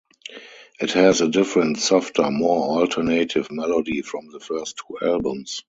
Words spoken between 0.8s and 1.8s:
has a different,